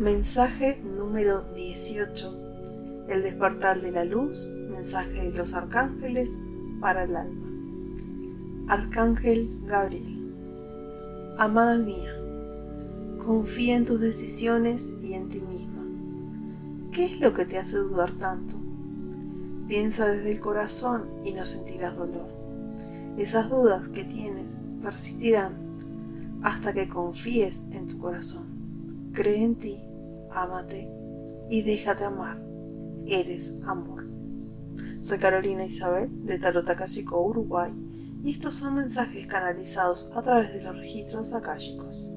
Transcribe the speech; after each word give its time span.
Mensaje 0.00 0.80
número 0.96 1.42
18. 1.54 3.04
El 3.10 3.22
despertar 3.22 3.82
de 3.82 3.92
la 3.92 4.06
luz, 4.06 4.48
mensaje 4.70 5.30
de 5.30 5.32
los 5.36 5.52
arcángeles 5.52 6.40
para 6.80 7.04
el 7.04 7.14
alma. 7.14 7.52
Arcángel 8.66 9.60
Gabriel. 9.66 10.32
Amada 11.36 11.76
mía, 11.76 12.18
confía 13.18 13.76
en 13.76 13.84
tus 13.84 14.00
decisiones 14.00 14.94
y 15.02 15.12
en 15.12 15.28
ti 15.28 15.42
misma. 15.42 15.86
¿Qué 16.92 17.04
es 17.04 17.20
lo 17.20 17.34
que 17.34 17.44
te 17.44 17.58
hace 17.58 17.76
dudar 17.76 18.12
tanto? 18.12 18.56
Piensa 19.68 20.08
desde 20.08 20.32
el 20.32 20.40
corazón 20.40 21.10
y 21.26 21.32
no 21.32 21.44
sentirás 21.44 21.94
dolor. 21.94 22.30
Esas 23.18 23.50
dudas 23.50 23.88
que 23.88 24.04
tienes 24.04 24.56
persistirán 24.80 26.40
hasta 26.40 26.72
que 26.72 26.88
confíes 26.88 27.66
en 27.72 27.86
tu 27.86 27.98
corazón. 27.98 28.48
Cree 29.12 29.42
en 29.42 29.56
ti, 29.56 29.76
ámate 30.32 30.90
y 31.48 31.62
déjate 31.62 32.04
amar. 32.04 32.42
Eres 33.06 33.58
amor. 33.66 34.08
Soy 35.00 35.18
Carolina 35.18 35.64
Isabel 35.64 36.08
de 36.26 36.38
Tarot 36.38 36.66
Uruguay 37.12 37.72
y 38.22 38.32
estos 38.32 38.54
son 38.54 38.74
mensajes 38.74 39.26
canalizados 39.26 40.10
a 40.14 40.22
través 40.22 40.54
de 40.54 40.62
los 40.62 40.76
registros 40.76 41.32
akáshicos. 41.32 42.12